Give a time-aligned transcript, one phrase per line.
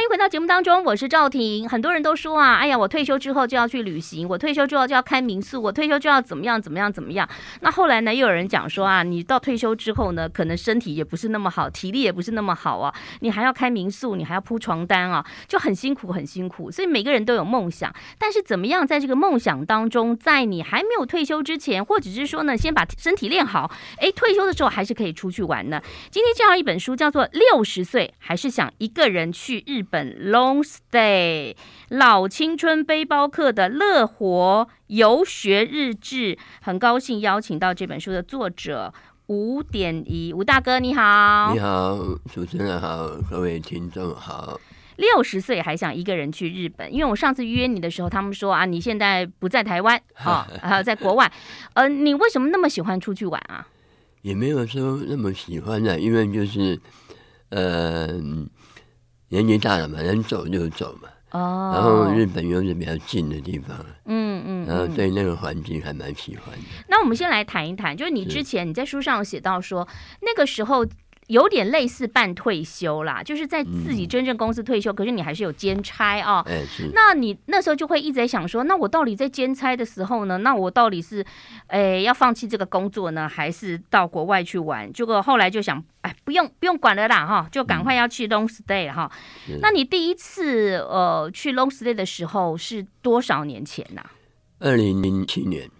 [0.00, 1.68] 欢迎回到节目当中，我是赵婷。
[1.68, 7.28] 很多人都说啊，哎呀，我退休之后就要去旅行，我退休之后就要开民宿，我退休就要怎么样怎么样怎么样。
[7.60, 16.70] 那后来呢，又有人讲说啊，你到退休之后呢，可能身体也不是那么好，体力也不是那么好啊，你还要开民宿，你还要铺床单啊，就很辛苦，很辛苦。
[16.70, 25.78] 所以每个人都有梦想，但是怎么样在这个梦想当中，在你还没有退休之前，或者是说呢，先把身体练好，哎，退休的时候还是可以出去玩呢。
[26.10, 30.14] 今天介绍一本书，叫做《六十岁还是想一个人去日本》。
[30.30, 31.56] Long Stay
[31.88, 38.94] 老青春背包客的乐活游学日志，很高兴邀请到这本书的作者
[39.26, 41.98] 吴典仪，吴大哥你好，你好，
[42.32, 44.60] 主持人好，各位听众好。
[44.96, 46.92] 六十岁还想一个人去日本？
[46.92, 51.30] 因为我上次约你的时候，他们说啊，你现在不在台湾啊，还 有在国外。
[51.74, 53.66] 呃，你为什么那么喜欢出去玩啊？
[54.22, 56.78] 也没有说那么喜欢的，因为就是，
[57.48, 58.08] 呃。
[59.30, 61.08] 年纪大了嘛，能走就走嘛。
[61.30, 61.72] 哦。
[61.74, 63.76] 然后日本又是比较近的地方。
[64.04, 64.66] 嗯嗯。
[64.66, 66.64] 然后对那个环境还蛮喜欢的。
[66.88, 69.88] 那我们先来谈一谈，就是你之前你在书上有写到说，
[70.20, 70.86] 那个时候。
[71.30, 76.44] 有点类似半退休啦，就是在自己真正公司退休，嗯、可是你还是有兼差啊、哦。
[76.48, 76.90] 哎，是。
[76.92, 80.38] 那你那时候就会一直在想说，那我到底在兼差的时候呢？
[80.38, 81.24] 那我到底是，
[81.68, 84.92] 哎，要放弃这个工作呢，还是到国外去玩？
[84.92, 89.12] 结果后来就想，哎，不用不用管了啦，哈，就赶快要去 long stay 了哈。
[89.48, 94.10] 嗯、那你第一次呃去 long stay 的时候是多少年前呐、啊？
[94.58, 95.70] 二零零七年。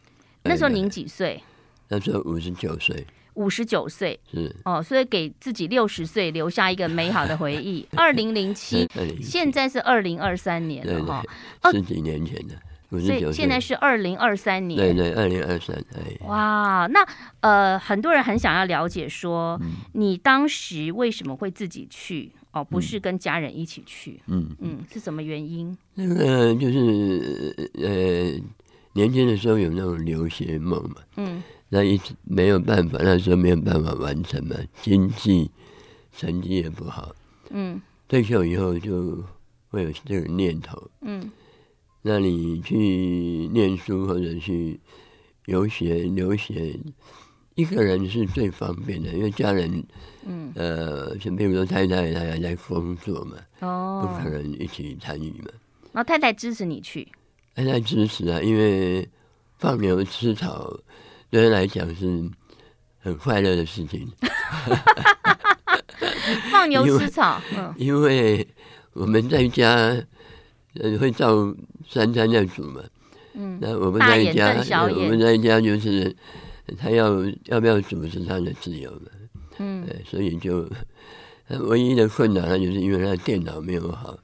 [0.45, 1.43] 那时候您几岁？
[1.89, 3.05] 那时候五十九岁。
[3.35, 4.55] 五十九岁是。
[4.65, 7.87] 哦，所以给自己六十岁留下一个美好的回忆。
[7.97, 8.89] 二零零七，
[9.23, 11.23] 现在是二零二三年了哈，
[11.73, 12.55] 十几年前的，
[12.91, 15.77] 所以现在是二零二三年，对对，二零二三。
[16.27, 17.07] 哇，那
[17.41, 19.61] 呃，很多人很想要了解说，
[19.93, 22.33] 你当时为什么会自己去？
[22.53, 24.21] 哦，不是跟家人一起去？
[24.27, 24.49] 嗯。
[24.59, 25.77] 嗯，是什么原因？
[25.95, 28.43] 那个就是呃，
[28.95, 31.41] 年轻的时候有那种留学梦嘛，嗯。
[31.73, 35.49] 那一直没有办法，那时候没有办法完成嘛，经济
[36.13, 37.15] 成绩也不好。
[37.51, 39.25] 嗯，退休以后就
[39.69, 40.91] 会有这个念头。
[41.03, 41.31] 嗯，
[42.03, 42.77] 那你去
[43.53, 44.81] 念书或者去
[45.47, 46.77] 游学留学，
[47.55, 49.85] 一个人是最方便的，因为家人，
[50.27, 55.51] 嗯，呃，像比如说太太，她还在工作嘛，哦，不可能一起参与嘛。
[55.93, 57.07] 然后太太支持你去？
[57.55, 59.09] 太太支持啊，因为
[59.59, 60.77] 放牛吃草。
[61.31, 62.31] 对人来讲是
[62.99, 64.11] 很快乐的事情。
[66.51, 67.41] 放牛吃草，
[67.77, 68.47] 因为
[68.93, 69.97] 我们在家
[70.99, 71.55] 会照
[71.89, 72.83] 三餐在煮嘛。
[73.35, 74.57] 嗯，那我们在家，
[74.89, 76.15] 我们在家就是
[76.77, 79.07] 他要要不要煮是他的自由嘛。
[79.59, 80.69] 嗯，所以就
[81.49, 84.19] 他唯一的困难，他就是因为他电脑没有好，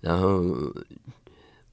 [0.00, 0.44] 然后。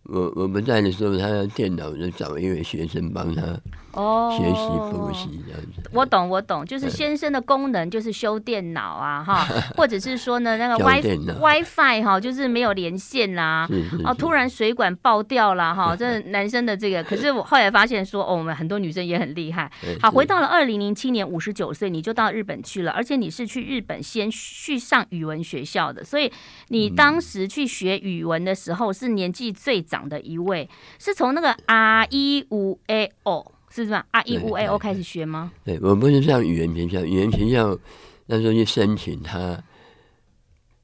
[0.05, 5.89] 我我不在的时候，他的电脑就找一位学生帮他学习复习这样子。
[5.91, 13.67] 我懂，我懂，就是先生的功能就是修电脑啊，哈， 或者是说呢，那个 WiFi WiFi 哈，就是没有连线啦，
[14.03, 19.71] 哦，突然水管爆掉了哈，这 男生的这个，可是我后来发现说，哦，我们很多女生也很厉害。
[20.01, 26.31] 好，回到了二零零七年，五十九岁你就到日本去了，而且你是去日本先去上语文学校的，所以
[26.67, 29.94] 你当时去学语文的时候是年纪最早。
[29.95, 30.69] 讲的一位
[30.99, 35.53] 是从那个 R E U A O 是吧？R E U A O 开始学吗？
[35.63, 37.77] 对，我不是上语言学校，语言学校
[38.25, 39.57] 那时候去申请，他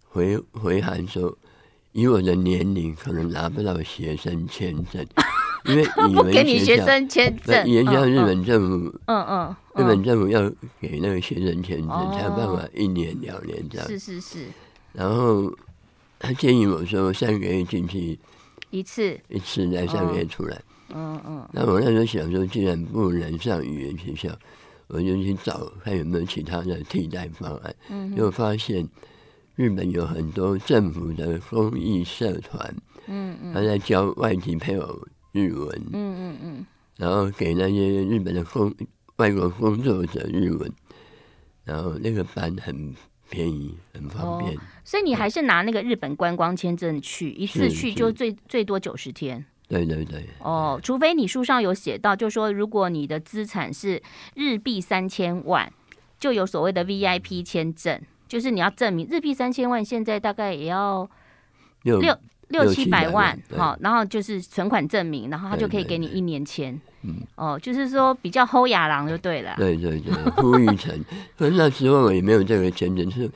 [0.07, 1.37] 回回函说，
[1.91, 5.05] 以我的年龄可能拿不到学生签证，
[5.67, 10.49] 因为不给你学生签证，语言学校日本政府，嗯嗯，日本政府要
[10.79, 13.85] 给那个学生签证，才有办法一年两年这样。
[13.85, 14.45] 是是是。
[14.93, 15.53] 然后
[16.17, 18.17] 他建议我说，三个月进去。
[18.71, 19.19] 一次？
[19.29, 20.59] 一次在上面出来，
[20.89, 21.47] 嗯嗯。
[21.53, 24.35] 那我那时候想说，既然不能上语言学校，
[24.87, 27.75] 我就去找看有没有其他的替代方案。
[27.89, 28.87] 嗯，又发现
[29.55, 32.75] 日本有很多政府的公益社团，
[33.07, 34.99] 嗯嗯，他在教外籍配偶
[35.31, 36.65] 日文，嗯嗯嗯，
[36.97, 38.73] 然后给那些日本的工
[39.17, 40.71] 外国工作者日文，
[41.63, 42.95] 然后那个班很
[43.31, 44.53] 便宜，很方便。
[44.55, 49.43] 哦，所以你还是拿那个日本观光签证去，一次去就最最多九十天。
[49.69, 50.27] 对对对。
[50.39, 54.03] 哦，除非你书上有写到，就说如果你的资产是
[54.35, 55.71] 日币三千万，
[56.19, 61.09] 就有所谓的 VIP 签证，就是你要证明日币三千万现在大概也要
[61.83, 62.17] 六六
[62.49, 66.79] 六七百万，好，然后就是存款证明，然后他就可以给你一年签。
[67.03, 69.53] 嗯，哦，就是说比较齁雅郎就对了。
[69.57, 70.93] 对对对，呼吁层，
[71.37, 73.29] 可是那时候我也没有这个签证，是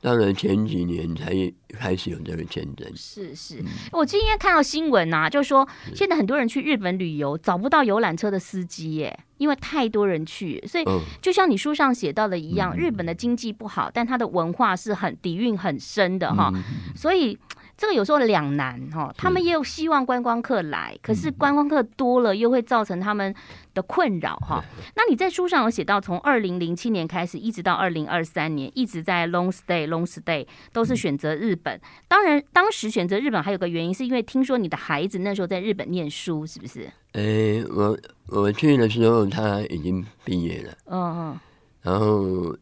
[0.00, 1.32] 到了前几年才
[1.78, 2.90] 开始有这个签证。
[2.96, 10.84] 是是，嗯、我今天看到新闻呐、啊，就是说现在很多人去日本旅游找不到游览车的司机耶，因为太多人去，所以
[11.20, 16.62] 就像你书上写到的一样，嗯、日本的经济不好，但它的文化是很底蕴很深的哈，嗯、
[16.96, 17.38] 所以。
[17.82, 23.34] 这个有时候两难哈，他们也有希望观光客来，可是观光客多了又会造成他们
[23.74, 24.62] 的困扰哈。
[24.94, 31.80] 那你在书上有写到，从二零零七年开始，一直到二零二三年，一直在 long stay long stay，都是选择日本。
[32.06, 36.88] 当然，当时选择日本还有个原因，是因为听说你的孩子那时候在日本念书，是不是？
[37.14, 41.40] 诶，我我去的时候他已经毕业了，嗯嗯，
[41.82, 42.56] 然后。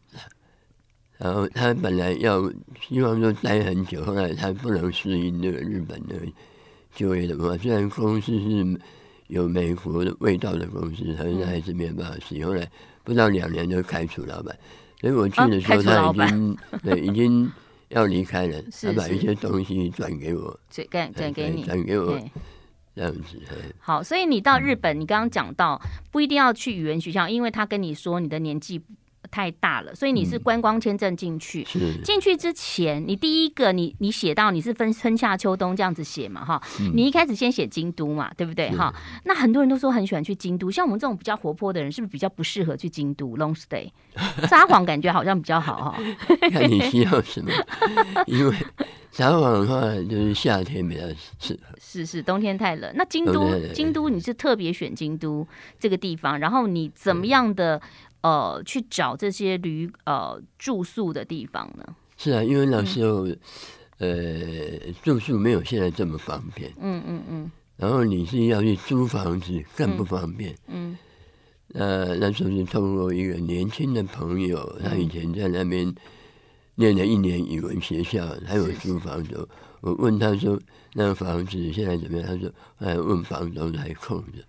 [1.23, 2.51] 然后他本来要
[2.81, 6.15] 希望说待很久，后来他不能适应那个日本的
[6.95, 8.79] 就业的话，虽然公司是
[9.27, 12.47] 有美国的味道的公司，但是还是没有办法适应。
[12.47, 12.67] 后来
[13.03, 14.57] 不到两年就开除老板，
[14.99, 17.51] 所以我去的时候他已经对已经
[17.89, 22.19] 要离开了，他把一些东西转给我，转转给你，转给我
[22.95, 23.39] 这样子。
[23.79, 25.79] 好，所以你到日本，你刚刚讲到
[26.09, 28.81] 不一定要去语言学校，因为他跟你说你的年纪。
[29.31, 31.63] 太大了，所以你是观光签证进去。
[32.03, 36.61] 进、嗯、去之前，你第一个你你写到你是分春夏秋冬这样子写嘛哈？
[36.81, 38.93] 嗯、你一开始先写京都嘛，对不对哈？
[39.23, 43.89] 那很多人都说很喜欢去京都，像我们这种比较活泼的人，是不是比较不适合去京都 long stay？
[44.47, 45.99] 撒谎感觉好像比较好哈。
[46.51, 47.51] 看你需要什么，
[48.27, 48.55] 因为
[49.11, 51.01] 撒谎的话就是夏天比较
[51.39, 51.77] 适合。
[51.79, 52.91] 是是，冬天太冷。
[52.95, 55.47] 那京都京都你是特别选京都
[55.79, 57.81] 这个地方，然后你怎么样的？
[58.21, 61.95] 嗯呃，去找这些旅呃住宿的地方呢？
[62.17, 63.39] 是啊，因为那时候、嗯、
[63.97, 66.71] 呃住宿没有现在这么方便。
[66.79, 67.51] 嗯嗯嗯。
[67.77, 70.55] 然后你是要去租房子，更不方便。
[70.67, 70.97] 嗯。
[71.73, 75.93] 呃、那时候是通过一个年轻的朋友，他以前在那边
[76.75, 79.47] 念了一年语文学校，他有租房子。
[79.79, 80.59] 我问他说
[80.93, 84.43] ：“那个房子现在怎么样？”他说：“哎，问房东还空着。”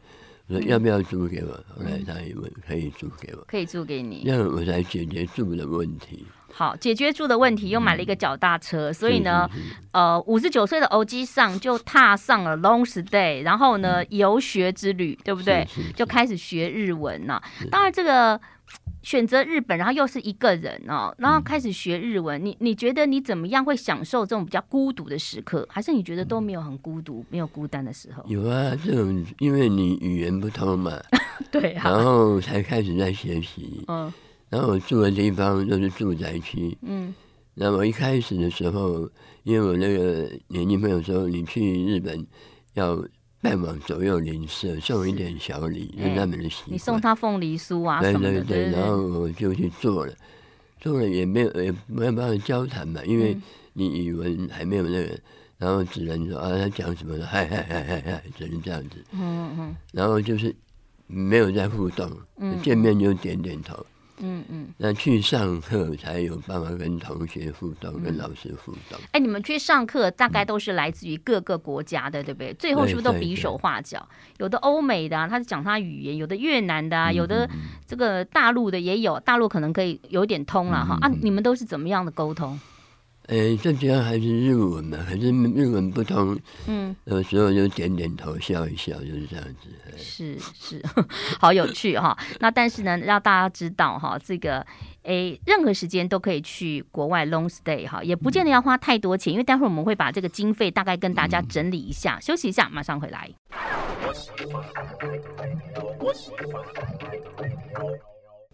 [0.49, 1.53] 说要不要租给我？
[1.75, 6.27] 后来他也问可以租给我，可以租给你，这样我才解决住的问题。
[6.53, 15.67] 好，解决住的问题，又买了一个脚踏车，嗯、所以呢，是是是呃，五十九岁的欧吉桑就踏上了 long stay，然后呢，游、嗯、学之旅，对不对？
[15.97, 17.43] 就开始学日文了。
[17.59, 18.41] 是当然这个。
[19.03, 22.41] 选择日本，然后又是一个人哦，然后开始学日文。
[22.43, 25.67] 嗯、你你觉得你怎么样会享受这种比较孤独的时刻？
[25.69, 28.25] 还是你觉得都没有很孤独、嗯、没有孤单的时候？
[28.29, 30.93] 有啊，这种因为你语言不通嘛，
[31.51, 33.85] 对、啊，然后才开始在学习。
[33.89, 34.13] 嗯，
[34.49, 36.77] 然后我住的地方都是住宅区。
[36.83, 37.13] 嗯，
[37.55, 39.11] 那么一开始的时候，
[39.43, 42.27] 因为我那个年轻朋友说，你去日本
[42.75, 43.05] 要。
[43.43, 46.75] 拜访左右邻舍，送一点小礼，是他们的习惯。
[46.75, 50.15] 你送他凤梨酥啊对对对，然后我就去做了，
[50.81, 53.37] 做了也没有也没有办法交谈嘛，因为
[53.73, 55.19] 你语文还没有那个，
[55.59, 59.05] 然后只能说啊，他讲什么，嗨嗨嗨嗨嗨，只能这样子。
[59.11, 59.75] 嗯嗯。
[59.93, 60.55] 然后就是
[61.09, 62.09] 没有再互动，
[62.63, 63.85] 见面就点点头。
[64.23, 68.99] 嗯嗯，那去上课才有办法跟同学互动，嗯、跟老师互动。
[69.11, 72.55] 哎，你们去上课大概都是来自于各个国家的，对不对？
[72.55, 74.09] 最后是不是都比手画脚？
[74.39, 77.49] 有的欧美的、啊，他是讲他语言；有的越南的、啊，有的
[77.87, 79.19] 这个大陆的也有。
[79.21, 80.97] 大陆可能可以有点通了哈。
[81.01, 82.59] 啊，你们都是怎么样的沟通？
[83.29, 86.37] 哎，最主要还是日文嘛，还是日文不通，
[86.67, 89.69] 嗯，有时候就点点头，笑一笑，就是这样子。
[89.97, 90.83] 是是，
[91.39, 92.17] 好有趣哈。
[92.41, 94.67] 那但是呢，让大家知道哈，这个
[95.05, 102.17] 哎，任何时间都可以去国外 long stay 哈，也不见得要花太多钱，因为待会儿我们会把这个经费大概跟大家整理一下。
[102.17, 103.31] 嗯、休息一下，马上回来。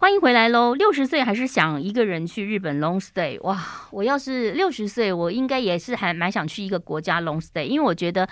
[0.00, 0.75] 欢迎回来喽！
[0.75, 3.61] 六十岁还是想一个人去日本 long stay 哇！
[3.90, 8.28] 我要是六十岁，我应该也是还蛮想去一个国家 long stay，因为我觉得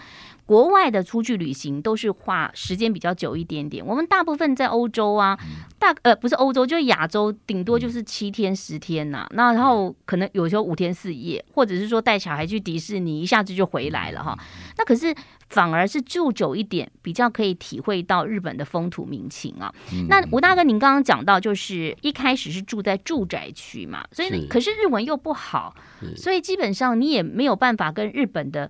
[0.47, 3.85] 国外的出去旅行都是花时间比较久一点点。
[3.85, 5.39] 我们大部分在欧洲啊，
[5.79, 9.29] 大呃不是欧洲，就是亚洲，顶多就是七天十天呐、啊。
[9.33, 14.39] 那然后可能有时候五天四夜，或者是说带小孩去迪士尼，一下子就回来了哈。
[14.79, 15.15] 那可是。
[15.49, 19.73] 反而是住久一点，比较可以体会到日本的风土民情啊。
[19.93, 25.73] 嗯、那吴大哥，您刚刚讲到，就就是一开始是住在住宅区嘛，所以可是日文又不好，
[26.17, 28.69] 所以基本上你也没有办法跟日本的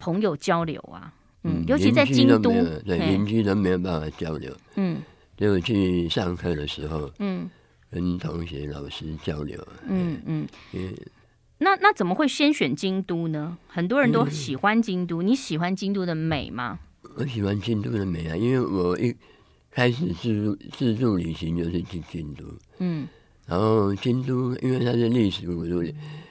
[0.00, 1.14] 朋友交流啊。
[1.44, 2.50] 嗯，尤其在京都，
[2.84, 4.52] 对邻居都没有办法交流。
[4.74, 5.00] 嗯，
[5.36, 7.48] 就去上课的时候，嗯，
[7.90, 9.56] 跟同学、老师交流。
[9.86, 10.48] 嗯嗯。
[10.74, 10.92] 嗯
[11.62, 13.56] 那那怎么会先选京都呢？
[13.68, 16.78] 很多人都喜欢京都，嗯、你喜欢京都的美吗？
[17.16, 19.14] 我喜欢京都的美啊，因为我一
[19.70, 22.44] 开始自助自助旅行就是去京都。
[22.78, 23.06] 嗯，
[23.46, 25.82] 然后京都因为它是历史古都，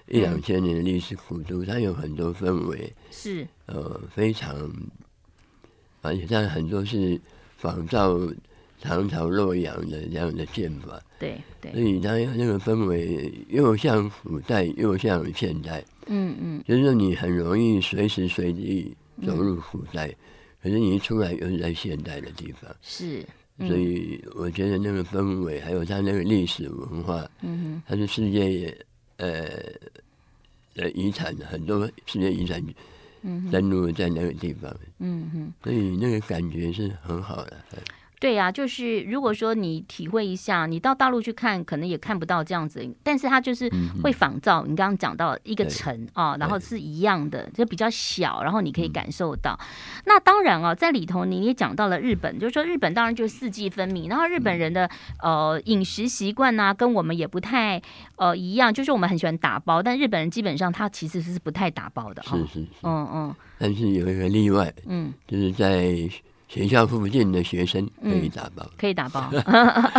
[0.10, 3.48] 一两千年的历史古都，它有很多氛围，是。
[3.68, 4.70] 呃非常，
[6.02, 7.20] 而且它很多是
[7.58, 8.20] 仿照
[8.82, 11.00] 唐朝洛阳的这样的建法。
[11.20, 20.16] 对，对，所以它那个氛围又像古代又像现代，嗯嗯，就是说你很容易随时随地走入古代，嗯、
[20.64, 23.24] 可是你一出来又是在现代的地方，是，
[23.58, 28.74] 嗯、所以我觉得那个氛围还有它那个历史文化，嗯哼，它是世界
[29.20, 29.48] 呃
[30.76, 32.64] 呃遗产，很多世界遗产
[33.52, 34.74] 登陆在那个地方，
[35.64, 37.64] 所以那个感觉是很好的。
[38.20, 43.72] 对呀、啊，就是如果说你体会一下，你到大陆去看，可能也看不到这样子，但是它就是
[44.04, 49.58] 会仿照你刚刚讲到一个城啊，然后是一样的，就比较小，然后你可以感受到。
[50.06, 54.90] 那当然啊，在里头你也讲到了日本，就是说日本当然就是四季分明，然后日本人的
[55.24, 57.82] 呃饮食习惯呢、啊，跟我们也不太
[58.18, 65.96] 呃一样，就是我们很喜欢打包，但日本人基本上他其实是不太打包的，是是是，嗯嗯，但是有一个例外，嗯，就是在。
[66.50, 69.32] 学校附近的学生可以打包，嗯、可以打包，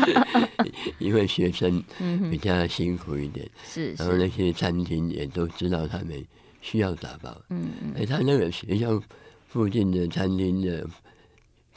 [0.99, 1.81] 因为学生
[2.29, 3.49] 比较辛苦一点。
[3.65, 6.27] 是，然后那些餐厅也都知道他们
[6.61, 7.41] 需要打包。
[7.51, 9.01] 嗯嗯，哎，他那个学校
[9.47, 10.85] 附近的餐厅的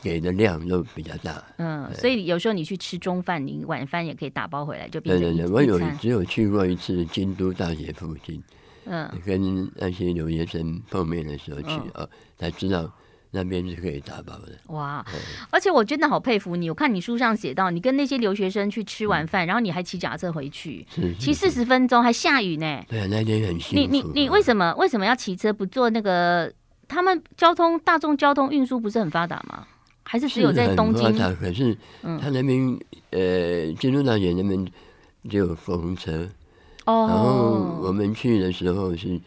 [0.02, 1.44] 给的量都比较大。
[1.58, 5.38] 嗯，所以有时候你去吃中饭，你晚饭也可以打包回来，就变成。
[5.38, 8.42] 对对对，我有只有去过一次京都大学附近，
[8.86, 12.92] 嗯，跟那些留学生碰面的时候去哦，才知道。
[13.36, 15.04] 那边是可以打包的哇！
[15.50, 20.86] 而且我真的好佩服你，我看你书上写到，你跟那些留学生去吃完饭，然后你还骑脚踏车回去，
[21.20, 22.80] 骑四十分钟，还下雨呢。
[22.88, 23.76] 对啊，那天很辛苦。
[23.76, 26.54] 你你你为什么为什么要骑车不坐那个？
[26.88, 29.66] 他们交通大众交通运输不是很发达吗？
[30.04, 31.12] 还是只有在东京？
[31.40, 31.76] 可是
[32.22, 34.64] 他那边呃，京都大学那边
[35.28, 36.30] 只有公车
[36.86, 39.20] 哦，然后我们去的时候是。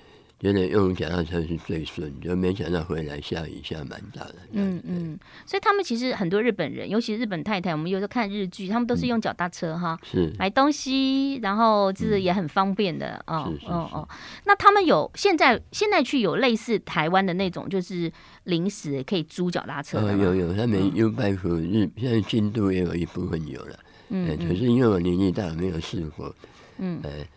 [0.53, 4.35] 觉得用脚踏车是最顺，就没想到回来下雨下蛮大的。
[4.53, 14.09] 嗯嗯，所以他们其实很多日本人，尤其日本太太，我们有时候看日剧，他们都是用脚踏车哈，是买东西，然后就是也很方便的哦哦哦。
[14.45, 18.11] 那他们有现在现在去有类似台湾的那种，就是
[18.45, 20.01] 临时可以租脚踏车。
[20.13, 23.79] 有有，他们 U-Bike 日现在京都也有一部分有了，
[24.11, 26.35] 嗯，可是因为我年纪大，没有试过。
[26.79, 27.29] 嗯，哎，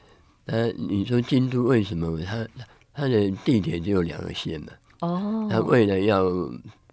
[0.45, 2.45] 那你说京都为什么他？
[2.99, 4.67] 它的地铁只有两个线嘛，
[4.99, 6.23] 哦，它为了要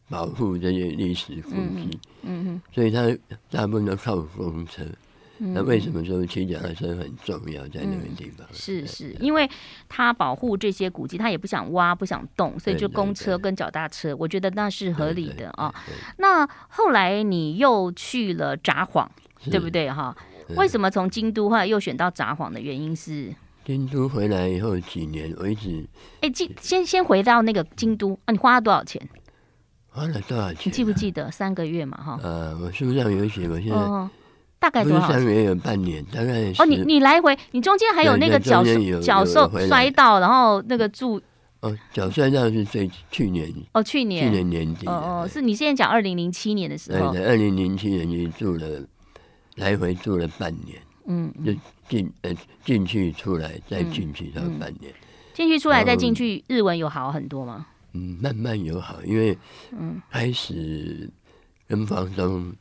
[0.08, 3.14] 保护这些历史古迹，嗯哼，所以它
[3.50, 4.84] 大部分都靠公车。
[5.38, 8.46] 那为什么说骑脚踏车很重要在那个地方？
[8.54, 9.46] 是是，因为
[9.86, 15.74] 他保护这些古迹，他也不想挖，不想动，所以就公车跟脚踏车，我觉得那是合理的啊。
[16.16, 19.06] 那后来你又去了札幌，
[19.50, 20.16] 对不对哈？
[20.56, 23.34] 为什么从京都后来又选到札幌的原因是？
[23.66, 25.84] 京都回来以后几年，我一直
[26.20, 29.02] 哎，京先先回到那个京都啊，你花了多少钱？
[29.88, 30.62] 花了多少钱？
[30.66, 31.98] 你记不记得三个月嘛？
[32.00, 34.08] 哈，呃，我书上有写，我现在
[34.60, 35.08] 大概多少？
[35.08, 38.62] 三个月有半年，大概哦，你你来回，你中间还有那个脚
[39.02, 41.20] 脚受摔到，然后那个住
[41.58, 48.86] 哦，脚摔到是最去年哦，去年去年年底哦哦，是你现在讲二零零七年的时候，对，二零零七年就住了，
[49.56, 51.54] 来回住了半年，嗯，就。
[51.88, 52.34] 进呃
[52.64, 54.92] 进去出来再进去，到半年。
[55.32, 57.64] 进去出来再进去，日文有好很多吗？
[57.92, 59.38] 嗯，慢慢有好，因为
[59.70, 61.08] 嗯开始
[61.68, 62.52] 跟房东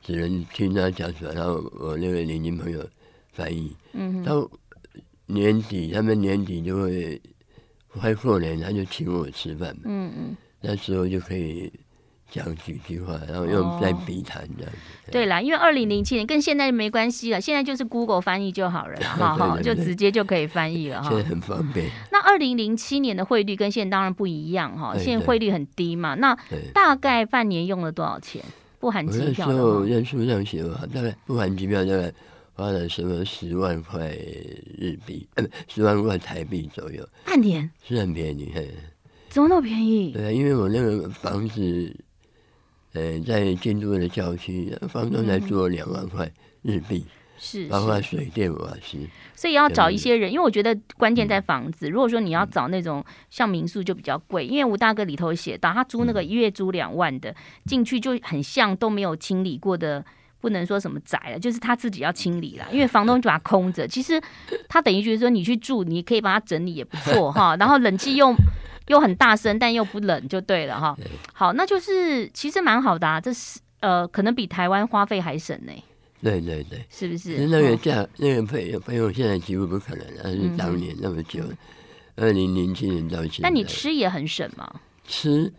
[0.00, 2.82] 只能听他讲出来，然后我那个邻居朋友
[3.34, 3.76] 翻译。
[3.92, 4.50] 嗯，到
[5.26, 7.20] 年底他们年底就会
[7.88, 9.76] 快过年，他就请我吃饭。
[9.84, 11.70] 嗯嗯，那时候就可以。
[12.32, 15.12] 讲几句话，然后用在笔谈这样子。
[15.12, 21.10] 对啦，因为二零零七年跟现在没关系了，现在就是 Google 翻译就好了， 好好就直接就可以翻译了哈。
[21.10, 21.90] 现在很方便。
[22.10, 26.14] 那二零零七年的汇率跟现在当然不一样哈，现在汇率很低嘛。
[26.14, 26.34] 那
[26.72, 28.42] 大概半年用了多少钱？
[28.80, 29.62] 不含机票的话。
[29.62, 32.10] 我在书上写吧，大概不含机票大概
[32.54, 37.06] 花了什么十万块日币，呃，十万块台币左右。
[37.26, 38.50] 半年是很便宜，
[39.28, 40.12] 怎么那么便宜？
[40.12, 41.94] 对啊，因为我那个房子。
[42.94, 46.30] 呃，在京都的郊区，房东才租了两万块
[46.62, 47.06] 日币，
[47.38, 48.98] 是，包括水电瓦斯。
[49.34, 51.88] 所以要找一些人，因为我觉得关键在房子。
[51.88, 57.34] 如果说你要找那种像民宿就比较贵，因为吴大哥里头写到，他租那个一月租两万的，
[57.64, 60.04] 进去就很像都没有清理过的，
[60.42, 63.86] 不能说什么宅了，就是他自己要清理了，因为房东就把它空着。
[63.86, 64.20] 其实
[64.68, 68.34] 他等于就是说你去住，你可以把它整理也不错哈， 然后冷气又
[68.88, 70.94] 又很大声，但又不冷就对了哈。
[71.32, 75.72] 好，那就是其实蛮好的啊，这是呃可能比台湾花费还省呢。
[76.20, 77.46] 对对对，是不是？
[77.46, 81.42] 那个价、哦、那个费用费用现在几乎不可能了，但是当年那么久，
[82.16, 83.48] 二零零七年到现在。
[83.48, 84.72] 那你吃也很省吗？
[85.06, 85.52] 吃，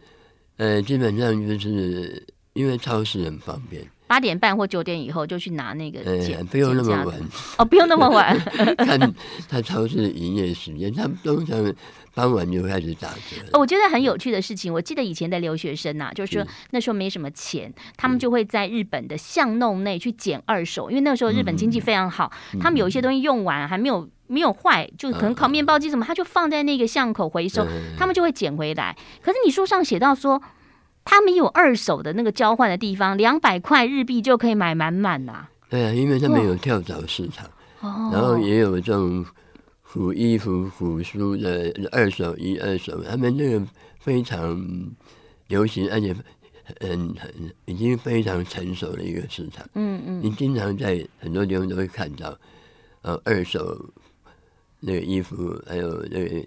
[0.57, 3.85] 呃，基本上就是因为超市很方便。
[4.13, 7.17] 八点半或九点以后就去拿那个，呃，不用那么晚
[7.57, 8.39] 哦，不用那么晚。
[8.77, 9.13] 看
[9.49, 11.73] 他超市的营业时间，他们通常
[12.13, 13.57] 傍晚就开始打折。
[13.57, 27.65] 我觉得很有趣的事情，我记得以前的留学生呐、啊，就是说那时候没什么钱，他们就会在日本的巷弄内去捡二手，因为那个时候日本经济非常好，他们有一些东西用完还没有没有坏，就可能烤面包机什么，他就放在那个巷口回收，
[27.97, 28.95] 他们就会捡回来。
[29.23, 30.39] 可是你书上写到说。
[31.05, 35.47] 他们有二手的那个交换的地方，两百块日币就可以买满满呐。
[35.69, 37.49] 对啊，因为他们有跳蚤市场，
[38.11, 39.25] 然后也有这种
[39.81, 43.65] 腐衣服、腐书的二手一、二手，他们那个
[43.99, 44.61] 非常
[45.47, 46.15] 流行，而且
[46.79, 49.65] 很很已经非常成熟的一个市场。
[49.73, 52.37] 嗯嗯，你经常在很多地方都会看到，
[53.01, 53.85] 呃，二手
[54.79, 56.43] 那个衣服，还有那个。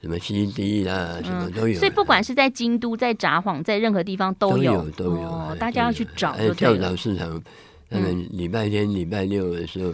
[0.00, 1.78] 什么 CD 啦，什么都有。
[1.78, 5.56] 所以不管是在京都、在札幌、在任何地方都有，都有，都有。
[5.58, 6.32] 大家要去找。
[6.32, 7.42] 还有跳蚤市场，
[7.90, 9.92] 他们礼拜天、礼拜六的时候，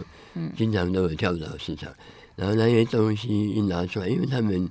[0.55, 1.91] 经常都有跳蚤市场。
[2.35, 4.69] 然后那些东西一拿出来，因为他们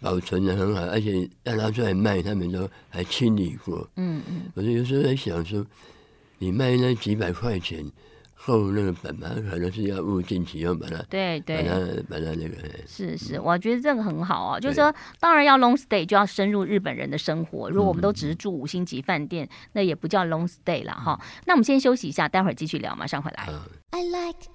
[0.00, 3.88] 保存的很好，而且要拿出来卖，他们都还清理过。
[3.96, 4.42] 嗯嗯。
[4.54, 5.64] 我就有时候在想说，
[6.38, 7.84] 你卖那几百块钱。
[8.46, 11.74] 后那个本嘛，可能是要物尽其用，把它对对，把它
[12.08, 14.60] 把它那个是是，我觉得这个很好啊。
[14.60, 17.68] 就是说，当然要 long stay 就要深入日本人的生活。
[17.68, 21.20] 如果我们都只是住五星级饭店，那也不叫 long stay 了哈。
[21.46, 23.48] 那我们先休息一下，待会儿继续聊，马上回来。
[23.90, 24.46] I like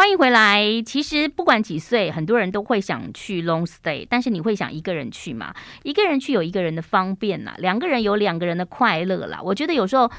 [0.00, 0.64] 欢迎回来。
[0.86, 5.52] 其实不管几岁，很多人都会想去 long stay，但是你会想一个人去吗？
[5.82, 9.38] 一个人去有一个人的方便呐，两个人有两个人的快乐啦。
[9.42, 10.10] 我觉得有时候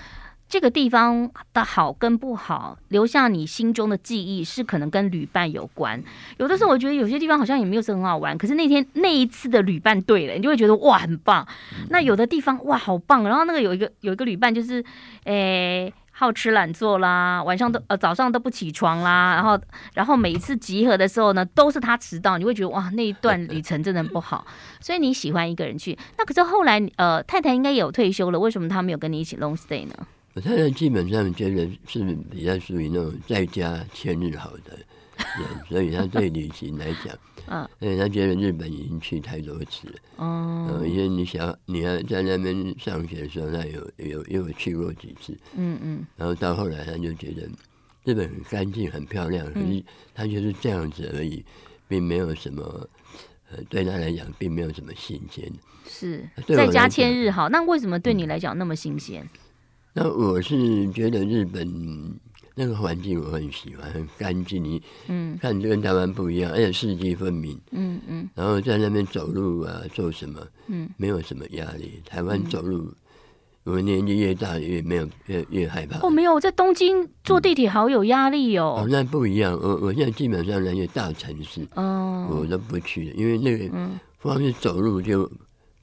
[0.48, 6.00] 这个地方的好跟不好，留下你心中的记忆是可能跟旅伴有关。
[6.38, 11.48] 有的时候我觉得有些地方好像也没有是很好玩，可是那天那一次的旅伴对了，你就会觉得哇很棒。
[11.90, 14.86] 那有的地方哇好棒，然后那个有一个有一个旅伴就是
[15.24, 15.92] 诶。
[16.12, 19.60] 好吃懒做啦，晚上都呃早上都不起床啦，然后
[19.94, 24.46] 然后每一次集合的时候呢，都是他迟到，你会觉得哇那一段旅程真的不好，
[24.80, 25.98] 所以你喜欢一个人去。
[26.18, 29.94] 那可是后来呃太太应该也有退休了，为什么他没有跟你一起 long stay 呢？
[30.34, 34.78] 我太太基本上觉得是比较属于那种在家千日好的。
[35.70, 37.16] 所以他对旅行来讲，
[37.48, 39.94] 嗯，所以他觉得日本已经去太多次了。
[40.18, 45.38] 哦，因为你想，你要在那边上学的时候，他有有有去过几次。
[45.56, 46.06] 嗯嗯。
[46.16, 47.50] 然后到后来，他就觉得
[48.04, 51.44] 日本很干净、很漂亮，可是他就是这样子而已，
[51.88, 52.64] 并没有什么，
[53.52, 55.52] 呃，对他来讲，并没有什么新鲜。
[55.88, 59.28] 是，在家千日好，那为什么对你来讲那么新鲜？
[59.94, 62.20] 那我是觉得日本。
[62.56, 64.64] 那个环境我很喜欢，很干净。
[64.64, 67.60] 你嗯，看这跟台湾不一样，而且四季分明。
[67.72, 68.30] 嗯嗯。
[68.36, 70.40] 然后在那边走路啊，做什么？
[70.68, 72.02] 嗯，没有什么压力。
[72.06, 72.92] 台湾走路，
[73.64, 76.06] 我年纪越大越没有越越害怕。
[76.06, 78.82] 哦，没有，在东京坐地铁好有压力哦。
[78.84, 79.54] 哦，那不一样。
[79.54, 83.70] 我我现在基本上那些大城市，哦，我都不去了，因为那个
[84.22, 85.30] 光是走路就。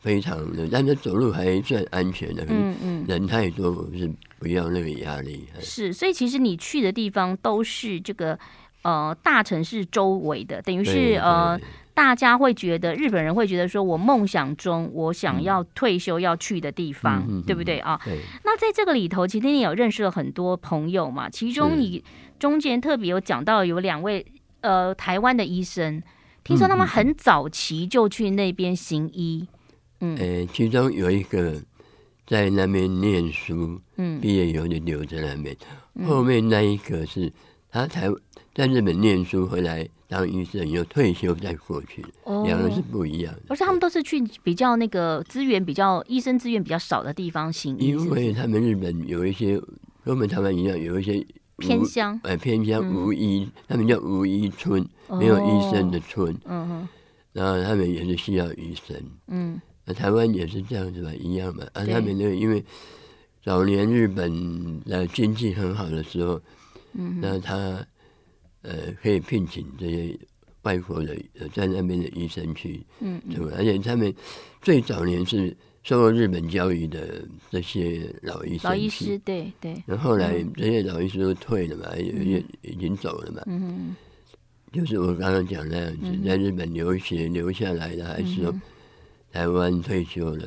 [0.01, 2.47] 非常的，但是走路还算安全的。
[2.49, 5.47] 嗯嗯，人太多，我是不要那个压力。
[5.61, 8.39] 是，所以其实你去的地方都是这个
[8.83, 11.59] 呃大城市周围的，等于是呃
[11.95, 18.01] 大家会觉得日本人会觉得说，我梦想中我想要退休要去的地方，嗯、对不对啊？
[18.05, 18.21] 对。
[18.45, 21.29] 那在这个里头，其实你有认识了很多朋友嘛？
[21.29, 22.05] 其中你
[22.39, 24.25] 中间特别有讲到有两位
[24.61, 26.01] 呃台湾的医生，
[26.45, 29.49] 听说他们很早期就去那边行医。
[30.01, 31.61] 嗯，呃，其中有一个
[32.29, 35.57] 在那边念书，嗯，毕业以后就留在那边。
[35.95, 37.33] 嗯、后面那一个是
[37.71, 38.07] 他才
[38.55, 43.43] 在日本念书，回来当医生，又退休再过去，哦、两个是不一样的。
[43.49, 49.59] 而且他们都是去比较那个资源比较医生资源比较少的地方行医，因为他们日本有一些
[50.05, 54.87] 跟我们台湾一样，有一些偏乡，呃，偏乡无医，嗯、他们叫无医村，
[55.19, 56.31] 没有医生的村。
[56.45, 56.89] 哦、嗯哼，
[57.33, 58.95] 然后他们也是需要医生。
[59.29, 59.59] 嗯。
[59.95, 61.65] 台湾也是这样子吧，一样嘛。
[61.73, 62.65] 啊，他们那个因为
[63.45, 66.41] 早年日本的经济很好的时候，
[66.93, 67.85] 嗯，那他
[68.63, 70.19] 呃可以聘请这些
[70.63, 71.17] 外国的
[71.55, 74.13] 在那边的医生去，嗯，嗯，而且他们
[74.61, 79.83] 最早年是受过日本教育的这些老医生，老医师，对对。
[79.87, 83.97] 然后后来这些老医师都退了嘛，也、也、已经走了嘛，嗯，
[84.73, 88.53] 就是我刚刚讲那样子，嗯、在日本留学留下来的，还是说
[89.33, 90.45] 台湾退休了。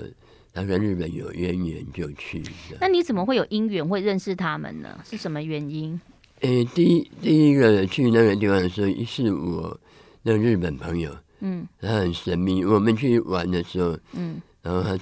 [0.53, 2.43] 他跟日本有渊源就去。
[2.81, 4.99] 那你怎么会有姻缘会认识他们呢？
[5.05, 5.97] 是什么原因？
[6.41, 9.79] 诶、欸，第一第一个去那个地方的时候，是我
[10.23, 12.65] 那日本朋友，嗯，他很神秘。
[12.65, 15.01] 我们去玩的时候，嗯，然后他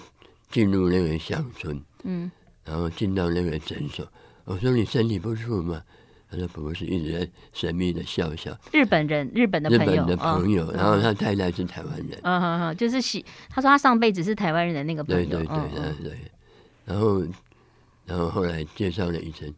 [0.52, 2.30] 进入那个乡村，嗯，
[2.64, 4.08] 然后进到那个诊所，
[4.46, 5.82] 我说你身体不舒服吗？
[6.32, 8.56] 他说不是，一直在神秘的笑笑。
[8.72, 12.20] 日本人，日本的朋友，日本的朋友，哦、然后他太太是台湾人。
[12.22, 15.26] 嗯嗯嗯，就是喜，他说他上辈子是台湾人的那个朋友。
[15.26, 16.18] 对对对，对、哦、对。
[16.86, 17.24] 然后，
[18.06, 19.52] 然后后来介绍了医生，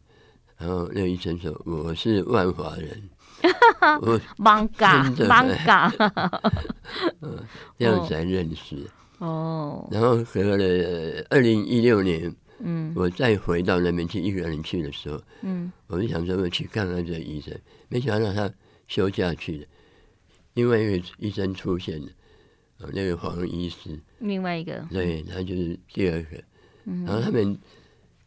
[0.56, 3.02] 然后那个医生说我是万华人。
[4.00, 5.92] 我艋舺，艋舺。
[7.20, 7.38] 嗯，
[7.78, 8.88] 这样才认识。
[9.18, 9.86] 哦。
[9.90, 12.34] 然后隔了二零一六年。
[12.64, 17.52] 嗯，我再回到那边去一个人去的时候，嗯，我就想说我去看看这个医生，
[17.88, 18.48] 没想到他
[18.86, 19.66] 休假去了，
[20.54, 22.06] 另外一个医生出现了，
[22.78, 26.42] 哦，那个黄医师，另外一个，对，他就是第二个，
[26.84, 27.58] 嗯，然后他们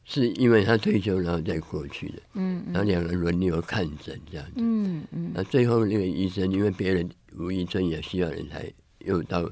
[0.04, 8.69] 是因为他退休然后再过去的，嗯，然后两个人轮流看诊这样子，嗯嗯，那最后那个医生因为别人吴医生也需要人才
[9.00, 9.50] 又到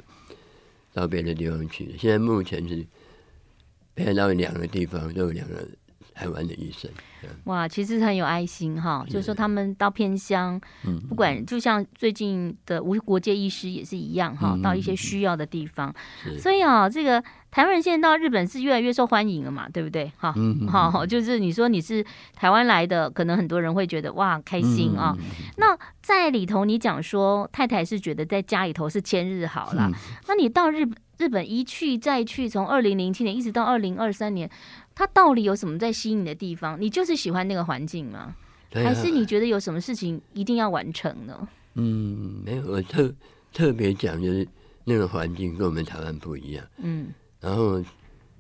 [0.91, 2.85] 到别的地方去了，现在目前是。
[3.95, 5.67] 配到两个地方都有两个
[6.13, 6.89] 台湾的医生，
[7.45, 9.03] 哇，其实很有爱心哈。
[9.07, 10.59] 就是说他们到偏乡，
[11.09, 15.93] 不管就像最近的无国界医师也是一样哈，到一些需要的地方。
[16.39, 17.23] 所以啊，这个
[17.53, 20.11] 台湾人现在到日本是越来越受欢迎了嘛，对不对？
[20.17, 20.33] 哈，
[20.67, 22.03] 好，就是你说你是
[22.35, 25.15] 台湾来的，可能很多人会觉得哇开心啊。
[25.57, 29.91] 那在里头你讲说太太是觉得在家里头是千日好了，
[30.27, 30.97] 那你到日本。
[31.19, 34.49] 日本一去再去，从二零零七年一直到二零二三年，
[34.95, 36.75] 它到底有什么在吸引你的地方？
[36.81, 38.35] 你就是喜欢那个环境吗？
[38.73, 41.47] 啊、还是你觉得有什么事情一定要完成呢？
[41.75, 43.13] 嗯，没有，我特
[43.53, 44.45] 特别讲就是
[44.83, 46.65] 那个环境跟我们台湾不一样。
[46.79, 47.07] 嗯，
[47.43, 47.83] 然后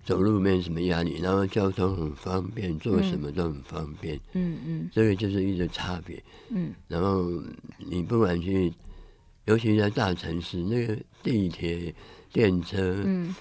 [0.03, 4.19] 走路没什么压力，然后交通很方便，做什么都很方便。
[4.31, 6.23] 嗯嗯，这个就是一个差别。
[6.49, 7.29] 嗯，然后
[7.77, 8.73] 你不管去，
[9.45, 11.93] 尤其在大城市，那个地铁。
[12.33, 13.35] 电车，嗯，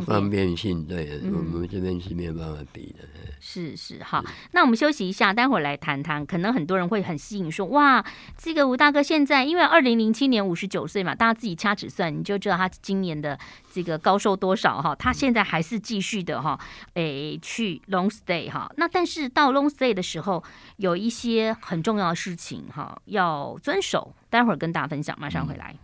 [0.00, 3.06] 方便性，对，我们这边是没有办法比的。
[3.38, 6.24] 是是，好，那我们休息一下，待会儿来谈谈。
[6.24, 8.04] 可能很多人会很吸引，说哇，
[8.36, 13.38] 这个吴大哥现在因为二零零七年五十九岁嘛，大家自己掐指算，你就知道他今年的
[13.70, 14.94] 这个高寿多少哈。
[14.96, 16.58] 他现在还是继续的哈，
[16.94, 18.70] 诶，去 long stay 哈。
[18.76, 20.42] 那但是到 long stay 的时候，
[20.78, 24.14] 有一些很重要的事情哈要遵守。
[24.28, 25.74] 待会儿跟大家分享，马上回来。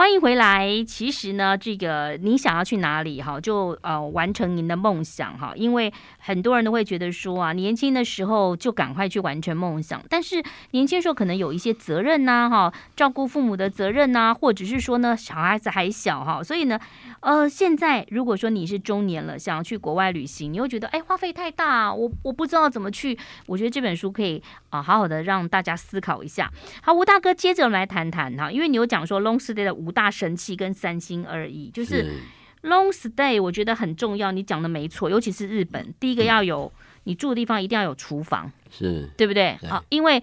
[0.00, 0.82] 欢迎回来。
[0.86, 5.52] 其实呢，这个你想要去哪里哈，就呃完成您的梦想哈。
[5.54, 16.80] 因为很多人都会觉得说啊，年轻的时候就赶快去完成梦想，但是年轻时候可能有一些责任呐哈，照顾父母的责任呐，或者是说呢，小孩子还小哈，所以呢，
[17.20, 23.18] 呃，现在如果说你是中年了，想要去国外旅行，你会觉得哎，花费太大，我我不知道怎么去。
[23.44, 26.50] 我觉得这本书可以啊，好好的让大家思考一下。
[26.80, 29.89] 好，吴大哥，接着我们来谈谈哈，因为你有讲说 long stay 的五。
[29.90, 32.14] 五大神器跟三心二意，就是
[32.62, 34.30] long stay，我觉得很重要。
[34.30, 36.72] 你讲的没错，尤其是日本，第一个要有
[37.04, 39.56] 你住的地方一定要有厨房，是对不对？
[39.68, 40.22] 好，因为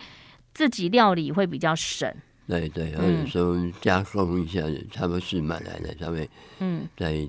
[0.53, 2.09] 自己料理会比较省。
[2.47, 7.27] 对对，或者说加工一下，差不多是买来的，稍微嗯再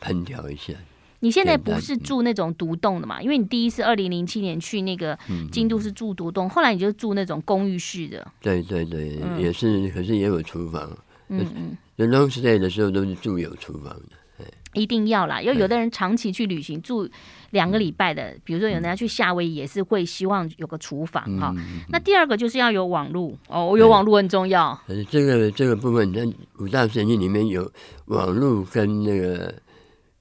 [0.00, 0.72] 烹调一下。
[1.20, 3.20] 你现在不是住那种独栋的嘛？
[3.20, 5.18] 因为你第一次二零零七年去那个
[5.50, 8.26] 京都是住独栋，后来你就住那种公寓式的。
[8.42, 10.94] 对对对，也是，可是也有厨房。
[11.28, 15.40] 嗯嗯，就 long stay 的时候都是住有厨房的，一定要啦。
[15.40, 17.08] 因为有的人长期去旅行住
[17.50, 21.54] 两个礼拜的，比如说有人要去夏威夷，也是会希望有个厨房哈。
[21.88, 24.78] 那第二个就是要有网络哦，有网络很重要。
[24.86, 26.26] 可是这个这个部分在
[26.58, 27.70] 五大神器里面有
[28.06, 29.54] 网络跟那个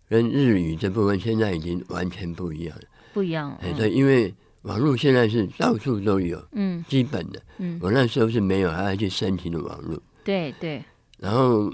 [0.08, 3.58] 跟日语这部分，现在已经完全不一样了，不一样。
[3.62, 10.84] 哎，对，因为网络现在是到处都有，嗯，基本的，嗯，我那时候是没有，还要去申请的网络，对对。
[11.24, 11.74] 然后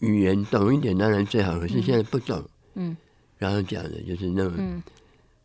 [0.00, 2.44] 语言懂一点当然最好，可是现在不懂。
[2.74, 2.94] 嗯，
[3.38, 4.82] 然后讲的就是那个、嗯、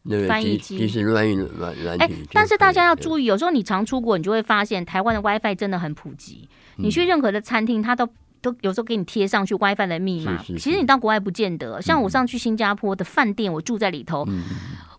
[0.03, 2.15] 那个即即时乱译软软体。
[2.33, 6.49] 但是大家要注意，有时候你常出国，你就会发现台湾的 WiFi 真的很普及。
[6.75, 8.05] 嗯、你去任何的餐厅，它都
[8.41, 10.37] 都有时候给你贴上去 WiFi 的密码。
[10.39, 14.25] 是是是其实你到国外不见得，像我上去新加坡的饭店，我住在里头。
[14.27, 14.43] 嗯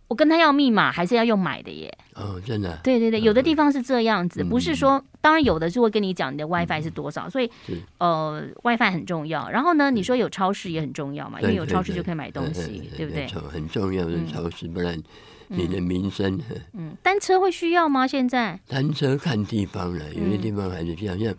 [0.09, 1.93] 我跟他要密码，还是要用买的耶？
[2.15, 2.79] 哦，真的。
[2.85, 7.51] 对对对，有的地方是这样子，不是说，当然有的就会跟你讲你的 WiFi 是多少，所以
[7.99, 9.49] 呃，WiFi 很重要。
[9.51, 13.27] 然后呢，你说有超市也很重要嘛，因为有超市就可以买东西，对不对？
[13.51, 14.97] 很重要的超市，不然
[15.49, 16.41] 你的民生。
[16.73, 18.07] 嗯，单车会需要吗？
[18.07, 18.59] 现在？
[18.67, 21.35] 单车看地方了，有些地方还是这样，像。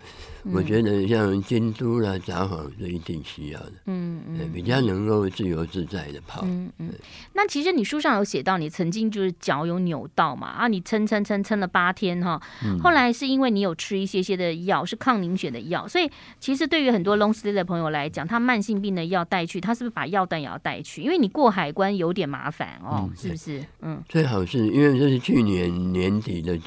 [0.54, 6.40] 我觉得像京都啦、札幌是一定需要的，嗯嗯，比较能够自由自在的跑。
[6.46, 6.90] 嗯嗯。
[7.34, 12.42] 那其实你书上有写到，你曾经就是脚有扭到嘛，啊，你撑撑撑撑了八天哈，
[12.82, 21.02] 后来是因为你有吃一些些的药，是抗凝血的药，所以其实对于很多 long stay 的朋友来讲，他慢性病的药带去，他是不是把药单也要带去？
[21.02, 23.62] 因为你过海关有点麻烦哦，是不是？
[23.82, 23.97] 嗯。
[24.10, 26.58] 最好是因为这是去年年底的。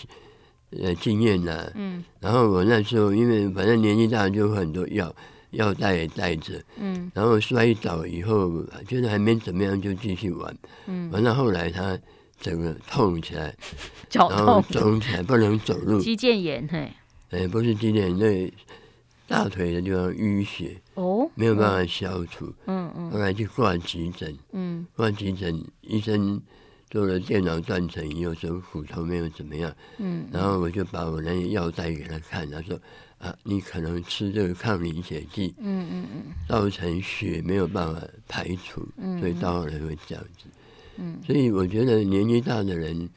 [0.80, 5.12] 呃，经验呐、啊，嗯，然后我那时候因为反正年纪大，就很多药
[5.50, 11.98] 药带也带着，嗯，然后摔倒以后，觉得还没怎么样，就继续玩，嗯，完了后来他
[12.40, 13.52] 整个痛起来，
[14.08, 16.88] 脚痛，肿起来不能走路，肌腱炎嘿，
[17.30, 18.52] 哎，不是肌腱炎，那
[19.26, 26.40] 大腿的地方淤血，哦，没有办法消除，嗯嗯，后来去挂急诊，嗯，挂急诊医生。
[26.90, 32.76] 做了电脑断层以后，说骨头没有怎么样，嗯，然后我就把我那些药带给他看，他说
[33.18, 38.85] 啊，你可能吃这个抗凝血剂，嗯嗯嗯，造成血没有办法排除，
[39.20, 40.48] 所以到后来会这样子，
[40.96, 43.09] 嗯，所以我觉得年纪大的人，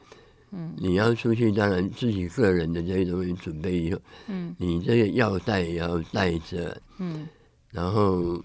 [0.52, 7.26] 嗯，你要出去，当然自己个人的这些东西准备以后，嗯，你这个药袋也要带着，嗯，
[7.72, 8.40] 然后。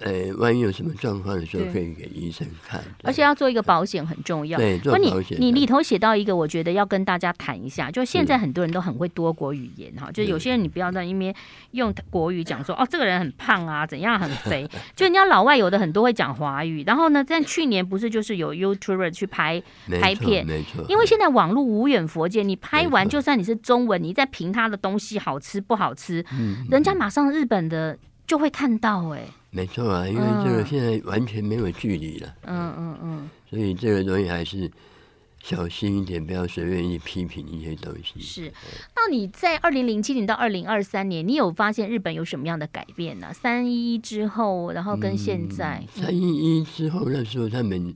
[0.00, 2.82] 呃，万一有什么状况的时候，可以给医生看。
[3.02, 4.58] 而且要做一个保险很重要。
[4.58, 5.38] 对，做保险。
[5.38, 11.34] 你你里头写到一个，我觉得要跟大家谈一下，就现在很多人都很会多国语言哈，就有些人你不要在那边
[11.72, 16.82] 用国语讲说哦，这个人很胖啊，怎样很肥，就人家老外有的很多会讲华语。
[16.84, 19.62] 然后呢，在去年不是就是有 YouTuber 去拍
[20.00, 20.84] 拍片，没错。
[20.88, 26.24] 因为现在网络无远佛界，你拍完就算你是中文，你在评他的东西好吃不好吃，
[26.70, 29.24] 人家马上日本的就会看到哎。
[29.52, 32.34] 没错啊，因为这个现在完全没有距离了。
[32.42, 34.70] 嗯嗯嗯，所以这个东西还是
[35.42, 38.20] 小心一点，不要随便去批评一些东西。
[38.20, 38.52] 是，
[38.94, 43.32] 那你在二零零七年到二零二三年，你有发现日本有什么样的改变呢？
[43.34, 45.84] 三一一之后，然后跟现在。
[45.92, 47.92] 三一一之后，那时候他们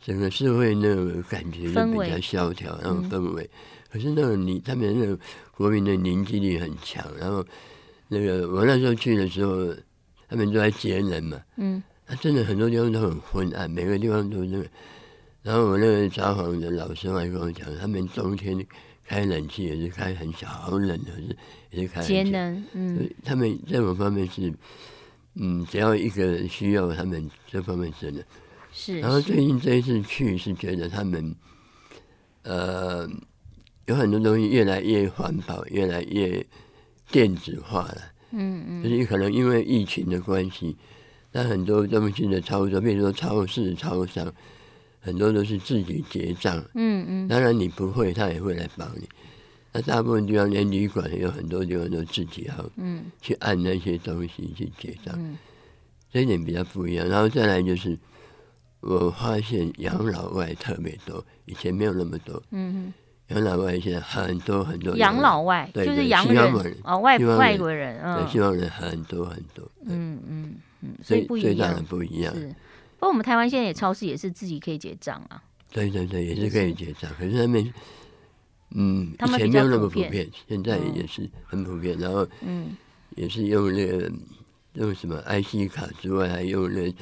[0.00, 3.50] 整个社会那个感觉就比较萧条，然后氛围。
[3.90, 5.18] 可是那个你他们那个
[5.56, 7.44] 国民的凝聚力很强，然后
[8.06, 9.74] 那个我那时候去的时候。
[10.32, 14.66] 他们都在节能嘛，嗯，他真的很多地方都很昏暗，每个地方都那个。
[15.42, 18.66] 然后我那个札幌的老师还跟我讲，他们冬天
[19.04, 21.36] 开冷气也是开很小，好冷的，是
[21.70, 24.50] 也是开节能，嗯，他们这种方面是，
[25.34, 28.24] 嗯，只要一个人需要，他们这方面真的
[28.72, 29.00] 是。
[29.00, 31.34] 然后最近这一次去是觉得他们，
[32.44, 33.06] 呃，
[33.84, 36.42] 有很多东西越来越环保，越来越
[37.10, 38.00] 电子化了。
[38.32, 40.76] 嗯嗯，就是可能因为疫情的关系，
[41.32, 44.32] 那很多东西的操作，比如说超市、超商，
[45.00, 46.62] 很多都是自己结账。
[46.74, 49.08] 嗯嗯，当然你不会，他也会来帮你。
[49.72, 55.38] 那大部分地方连旅馆有很多地方都自己要嗯去按那些东西去结账，嗯，
[56.10, 57.08] 这一点比较不一样。
[57.08, 57.98] 然后再来就是，
[58.80, 62.42] 我发现养老外特别多，以前没有那么多。
[62.50, 62.92] 嗯
[63.32, 63.44] 嗯。
[63.44, 69.68] 养老外现在很多很多，养老外就是洋人啊，外外国人啊，西方人很多很多。
[69.86, 72.34] 嗯嗯嗯，所以最大的不一样。
[72.34, 72.46] 是，
[72.98, 75.42] 不过我们台湾现在也超市也是自己可以结账啊。
[75.70, 77.72] 对对对，也是可以结账，可是他们
[78.74, 81.98] 嗯，以前没有那么普遍，现在也是很普遍。
[81.98, 82.76] 然后嗯，
[83.16, 84.10] 也是用那个
[84.74, 86.94] 用什么 IC 卡之外，还用那。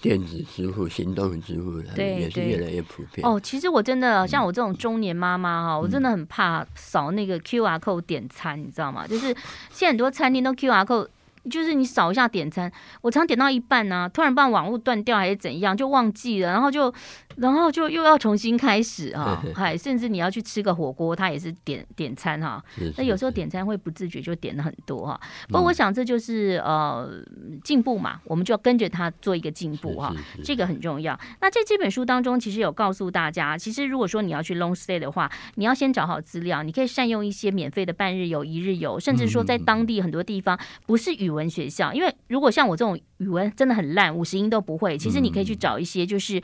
[0.00, 3.26] 电子支付、行动支付，对，也是越来越普遍。
[3.26, 9.06] 哦，其实我真的像我这种中年妈妈哈，嗯、我真的很怕扫那个 QR code 点餐，你知道吗？
[9.06, 9.26] 就是
[9.70, 11.08] 现在很多餐厅都 QR code。
[11.48, 12.68] 就是你扫一下点餐，
[13.02, 16.92] 我常点到一半呢、啊，突然把网络断掉还是怎样，就忘记了，然后就，
[17.36, 22.62] 然后就又要重新开始啊， 还甚至你要去吃个火锅，他也是点点餐哈，
[22.96, 25.20] 那有时候点餐会不自觉就点了很多哈。
[25.48, 27.22] 不过我想这就是呃
[27.62, 31.18] 进步嘛，我们就要跟着他做一个进步哈，这个很重要。
[31.40, 46.40] 那在这本书当中，其实有告诉大家，其实如果说你要去 long stay 的话，你要先找好资料，你可以善用一些免费的半日游、一日游，甚至说在当地很多地方不是语文学校，因为如果像我这种语文真的很烂，五十音都不会，其实你可以去找一些就是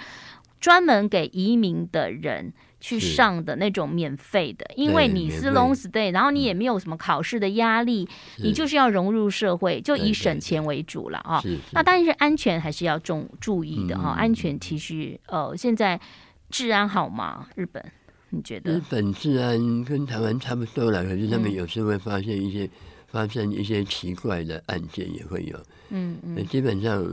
[0.63, 11.43] 专门给移民的人去上的那种免费的，因为你是 long stay，然后你也没有什么考试的压力，你就是要融入社会，就以省钱为主了啊。
[11.73, 16.01] 那当然是安全还是要重注意的哈，安全其实呃，现在
[16.49, 17.49] 治安好吗？
[17.57, 17.85] 日本
[18.31, 18.73] 你觉得？
[18.73, 22.71] 日本治安跟台湾差不多了，可是他们有时候会发现一些。
[23.13, 25.55] 发生一些奇怪的案件也会有，
[25.91, 27.05] 嗯嗯，基本上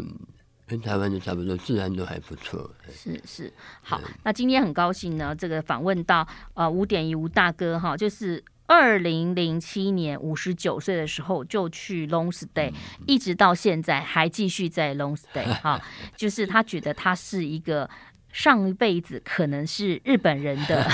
[0.69, 2.69] 跟台湾的差不多，治安都还不错。
[2.93, 3.51] 是是，
[3.81, 12.73] 好，嗯、那今天很高兴呢，这个访问到呃五点一吴大哥哈，就是二零零七年五十九岁的时候就去 long stay，、嗯、
[13.07, 15.81] 一直到现在还继续在 long stay 哈，
[16.15, 17.89] 就是他觉得他是一个。
[18.31, 20.87] 上一辈子可能是日本人的，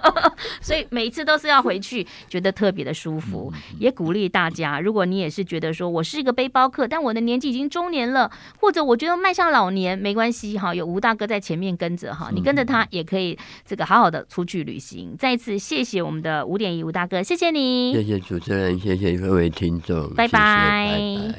[0.60, 3.52] 所以每一次都是要回去，觉得特别的舒服。
[3.78, 15.16] 也鼓励大家，如果你也是觉得说我是一个背包客，但我的年纪已经中年了，或者我觉得迈向老年没关系哈，有吴大哥在前面跟着哈，你跟着他也可以这个好好的出去旅行。
[15.18, 20.88] 再一次谢谢我们的五点一吴大哥，谢谢你，谢谢主持人，谢谢各位听众，拜拜。
[20.88, 21.38] 谢谢拜拜。